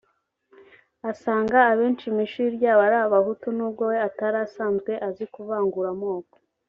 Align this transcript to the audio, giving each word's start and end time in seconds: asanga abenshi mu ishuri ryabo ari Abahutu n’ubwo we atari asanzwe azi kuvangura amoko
asanga 1.11 1.57
abenshi 1.71 2.05
mu 2.13 2.19
ishuri 2.27 2.47
ryabo 2.57 2.81
ari 2.87 2.97
Abahutu 3.05 3.47
n’ubwo 3.57 3.83
we 3.91 3.97
atari 4.07 4.37
asanzwe 4.45 4.91
azi 5.07 5.25
kuvangura 5.33 5.89
amoko 5.95 6.35